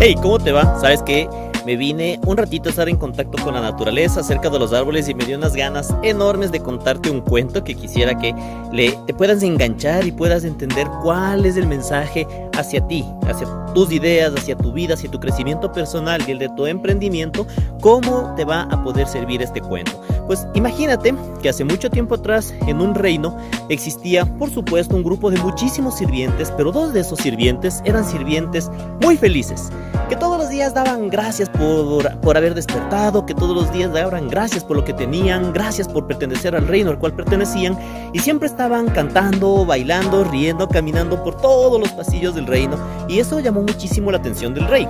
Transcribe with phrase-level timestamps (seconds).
[0.00, 0.78] Hey, ¿cómo te va?
[0.78, 1.28] ¿Sabes qué?
[1.66, 5.08] Me vine un ratito a estar en contacto con la naturaleza, cerca de los árboles
[5.08, 8.32] y me dio unas ganas enormes de contarte un cuento que quisiera que
[8.72, 12.28] le, te puedas enganchar y puedas entender cuál es el mensaje
[12.58, 16.48] hacia ti, hacia tus ideas, hacia tu vida, hacia tu crecimiento personal y el de
[16.50, 17.46] tu emprendimiento,
[17.80, 19.92] cómo te va a poder servir este cuento.
[20.26, 23.36] Pues imagínate que hace mucho tiempo atrás en un reino
[23.70, 28.70] existía por supuesto un grupo de muchísimos sirvientes, pero dos de esos sirvientes eran sirvientes
[29.00, 29.70] muy felices,
[30.08, 34.28] que todos los días daban gracias por, por haber despertado, que todos los días daban
[34.28, 37.78] gracias por lo que tenían, gracias por pertenecer al reino al cual pertenecían,
[38.12, 42.76] y siempre estaban cantando, bailando, riendo, caminando por todos los pasillos del reino,
[43.06, 44.88] y eso llamó muchísimo la atención del rey.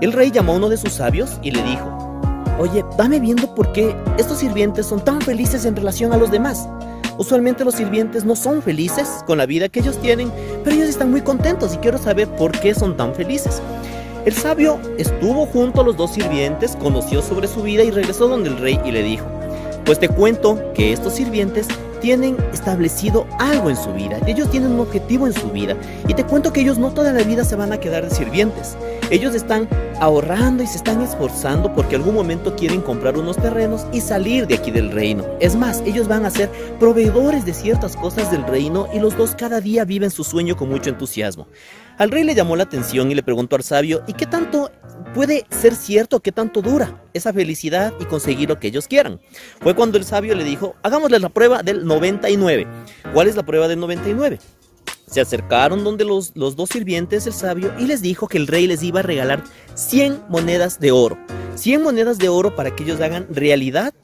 [0.00, 1.98] El rey llamó a uno de sus sabios y le dijo,
[2.60, 6.68] Oye, dame viendo por qué estos sirvientes son tan felices en relación a los demás.
[7.16, 10.32] Usualmente los sirvientes no son felices con la vida que ellos tienen,
[10.64, 13.62] pero ellos están muy contentos y quiero saber por qué son tan felices.
[14.24, 18.50] El sabio estuvo junto a los dos sirvientes, conoció sobre su vida y regresó donde
[18.50, 19.24] el rey y le dijo,
[19.84, 21.66] pues te cuento que estos sirvientes
[22.00, 26.24] tienen establecido algo en su vida, ellos tienen un objetivo en su vida y te
[26.24, 28.76] cuento que ellos no toda la vida se van a quedar de sirvientes.
[29.10, 29.68] Ellos están
[30.00, 34.54] ahorrando y se están esforzando porque algún momento quieren comprar unos terrenos y salir de
[34.54, 35.24] aquí del reino.
[35.40, 39.34] Es más, ellos van a ser proveedores de ciertas cosas del reino y los dos
[39.34, 41.48] cada día viven su sueño con mucho entusiasmo.
[41.96, 44.70] Al rey le llamó la atención y le preguntó al sabio, ¿y qué tanto
[45.14, 49.20] puede ser cierto, qué tanto dura esa felicidad y conseguir lo que ellos quieran?
[49.60, 52.66] Fue cuando el sabio le dijo, hagámosle la prueba del 99.
[53.12, 54.38] ¿Cuál es la prueba del 99?
[55.06, 58.66] Se acercaron donde los, los dos sirvientes, el sabio, y les dijo que el rey
[58.66, 59.42] les iba a regalar
[59.74, 61.18] 100 monedas de oro.
[61.54, 63.94] 100 monedas de oro para que ellos hagan realidad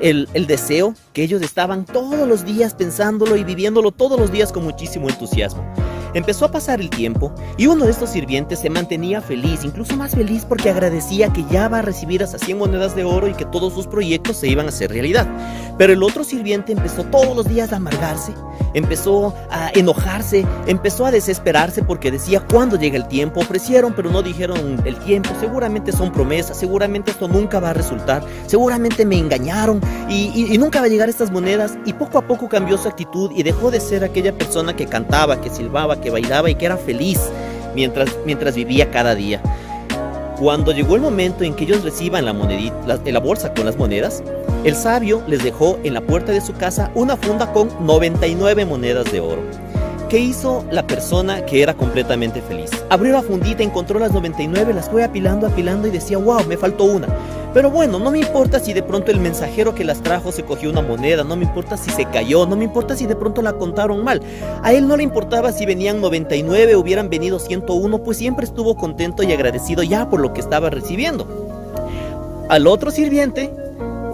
[0.00, 4.52] el, el, deseo que ellos estaban todos los días pensándolo y viviéndolo todos los días
[4.52, 5.64] con muchísimo entusiasmo.
[6.14, 10.12] Empezó a pasar el tiempo y uno de estos sirvientes se mantenía feliz, incluso más
[10.12, 13.44] feliz porque agradecía que ya va a recibir esas 100 monedas de oro y que
[13.44, 15.26] todos sus proyectos se iban a hacer realidad.
[15.76, 18.32] Pero el otro sirviente empezó todos los días a amargarse,
[18.74, 24.22] empezó a enojarse, empezó a desesperarse porque decía cuándo llega el tiempo, ofrecieron pero no
[24.22, 29.80] dijeron el tiempo, seguramente son promesas, seguramente esto nunca va a resultar, seguramente me engañaron
[30.08, 32.88] y, y, y nunca va a llegar estas monedas y poco a poco cambió su
[32.88, 36.66] actitud y dejó de ser aquella persona que cantaba, que silbaba, que bailaba y que
[36.66, 37.18] era feliz
[37.74, 39.42] mientras, mientras vivía cada día.
[40.38, 43.76] Cuando llegó el momento en que ellos reciban la, monedita, la, la, bolsa con las
[43.76, 44.22] monedas,
[44.64, 49.10] el sabio les dejó en la puerta de su casa una funda con 99 monedas
[49.10, 49.42] de oro.
[50.08, 52.70] ¿Qué hizo la persona que era completamente feliz?
[52.90, 56.84] Abrió la fundita, encontró las 99, las fue apilando, apilando y decía, wow, me faltó
[56.84, 57.08] una.
[57.54, 60.68] Pero bueno, no me importa si de pronto el mensajero que las trajo se cogió
[60.70, 63.52] una moneda, no me importa si se cayó, no me importa si de pronto la
[63.52, 64.20] contaron mal.
[64.64, 68.74] A él no le importaba si venían 99 o hubieran venido 101, pues siempre estuvo
[68.74, 71.28] contento y agradecido ya por lo que estaba recibiendo.
[72.48, 73.52] Al otro sirviente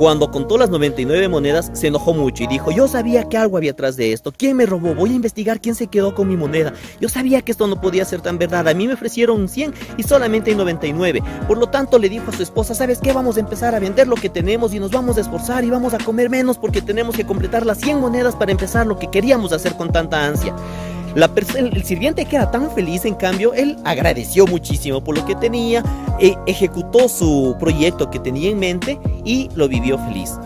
[0.00, 3.72] cuando contó las 99 monedas, se enojó mucho y dijo, yo sabía que algo había
[3.72, 4.32] atrás de esto.
[4.34, 4.94] ¿Quién me robó?
[4.94, 6.72] Voy a investigar quién se quedó con mi moneda.
[7.02, 8.66] Yo sabía que esto no podía ser tan verdad.
[8.66, 11.22] A mí me ofrecieron 100 y solamente hay 99.
[11.46, 13.12] Por lo tanto, le dijo a su esposa, ¿sabes qué?
[13.12, 15.92] Vamos a empezar a vender lo que tenemos y nos vamos a esforzar y vamos
[15.92, 19.52] a comer menos porque tenemos que completar las 100 monedas para empezar lo que queríamos
[19.52, 20.56] hacer con tanta ansia.
[21.14, 25.24] La el, el, sirviente que era tan feliz, en cambio, él agradeció muchísimo por lo
[25.26, 25.82] que tenía,
[26.20, 30.38] e ejecutó su proyecto que tenía en mente y lo vivió feliz.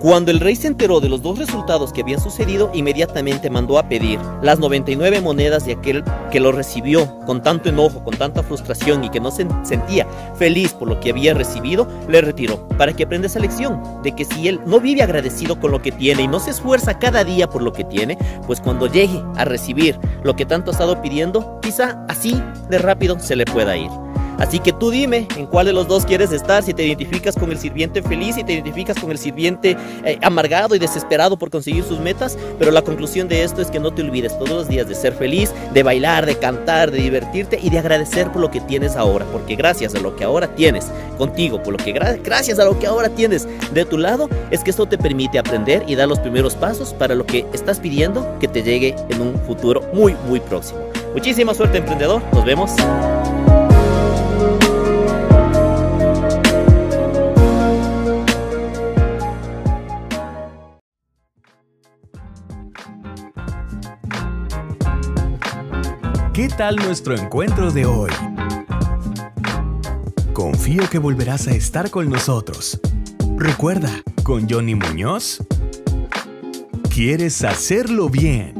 [0.00, 3.86] Cuando el rey se enteró de los dos resultados que habían sucedido, inmediatamente mandó a
[3.86, 9.04] pedir las 99 monedas de aquel que lo recibió con tanto enojo, con tanta frustración
[9.04, 10.06] y que no se sentía
[10.36, 14.24] feliz por lo que había recibido, le retiró para que aprenda esa lección de que
[14.24, 17.50] si él no vive agradecido con lo que tiene y no se esfuerza cada día
[17.50, 21.60] por lo que tiene, pues cuando llegue a recibir lo que tanto ha estado pidiendo,
[21.60, 23.90] quizá así de rápido se le pueda ir.
[24.40, 27.50] Así que tú dime en cuál de los dos quieres estar, si te identificas con
[27.50, 31.84] el sirviente feliz, si te identificas con el sirviente eh, amargado y desesperado por conseguir
[31.84, 34.88] sus metas, pero la conclusión de esto es que no te olvides todos los días
[34.88, 38.62] de ser feliz, de bailar, de cantar, de divertirte y de agradecer por lo que
[38.62, 40.86] tienes ahora, porque gracias a lo que ahora tienes
[41.18, 44.64] contigo, por lo que gra gracias a lo que ahora tienes de tu lado, es
[44.64, 48.38] que esto te permite aprender y dar los primeros pasos para lo que estás pidiendo
[48.40, 50.80] que te llegue en un futuro muy, muy próximo.
[51.12, 52.70] Muchísima suerte emprendedor, nos vemos.
[66.40, 68.10] ¿Qué tal nuestro encuentro de hoy?
[70.32, 72.80] Confío que volverás a estar con nosotros.
[73.36, 73.90] Recuerda,
[74.22, 75.42] con Johnny Muñoz,
[76.88, 78.59] ¿quieres hacerlo bien?